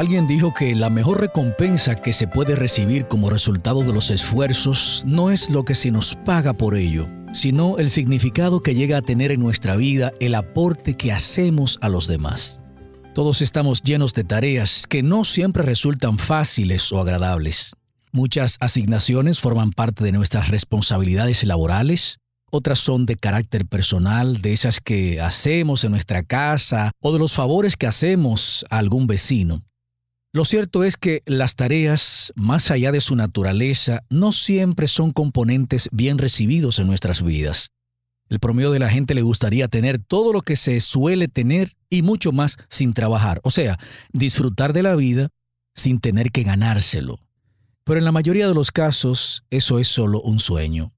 [0.00, 5.04] Alguien dijo que la mejor recompensa que se puede recibir como resultado de los esfuerzos
[5.06, 9.02] no es lo que se nos paga por ello, sino el significado que llega a
[9.02, 12.62] tener en nuestra vida el aporte que hacemos a los demás.
[13.14, 17.74] Todos estamos llenos de tareas que no siempre resultan fáciles o agradables.
[18.10, 22.20] Muchas asignaciones forman parte de nuestras responsabilidades laborales,
[22.50, 27.34] otras son de carácter personal, de esas que hacemos en nuestra casa o de los
[27.34, 29.62] favores que hacemos a algún vecino.
[30.32, 35.88] Lo cierto es que las tareas, más allá de su naturaleza, no siempre son componentes
[35.90, 37.70] bien recibidos en nuestras vidas.
[38.28, 42.02] El promedio de la gente le gustaría tener todo lo que se suele tener y
[42.02, 43.76] mucho más sin trabajar, o sea,
[44.12, 45.30] disfrutar de la vida
[45.74, 47.18] sin tener que ganárselo.
[47.82, 50.92] Pero en la mayoría de los casos eso es solo un sueño.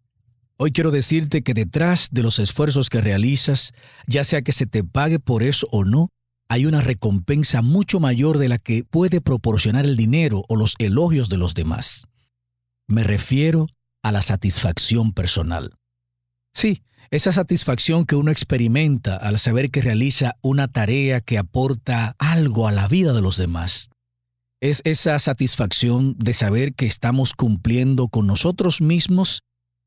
[0.59, 3.73] Hoy quiero decirte que detrás de los esfuerzos que realizas,
[4.07, 6.11] ya sea que se te pague por eso o no,
[6.53, 11.31] hay una recompensa mucho mayor de la que puede proporcionar el dinero o los elogios
[11.31, 12.05] de los demás.
[12.87, 13.69] Me refiero
[14.03, 15.73] a la satisfacción personal.
[16.53, 22.69] Sí, esa satisfacción que uno experimenta al saber que realiza una tarea que aporta algo
[22.69, 23.89] a la vida de los demás.
[24.61, 29.41] Es esa satisfacción de saber que estamos cumpliendo con nosotros mismos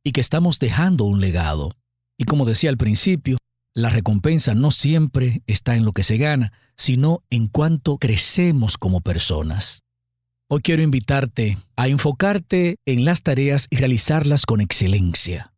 [0.03, 1.73] y que estamos dejando un legado.
[2.17, 3.37] Y como decía al principio,
[3.75, 9.01] la recompensa no siempre está en lo que se gana, sino en cuánto crecemos como
[9.01, 9.83] personas.
[10.47, 15.53] Hoy quiero invitarte a enfocarte en las tareas y realizarlas con excelencia,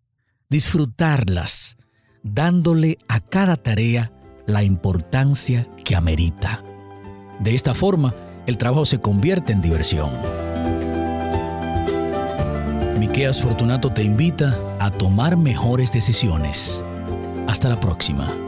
[0.50, 1.78] disfrutarlas,
[2.24, 4.12] dándole a cada tarea
[4.48, 6.64] la importancia que amerita.
[7.40, 8.16] De esta forma,
[8.48, 10.10] el trabajo se convierte en diversión.
[12.98, 16.84] Miqueas Fortunato te invita a tomar mejores decisiones
[17.58, 18.47] hasta la próxima.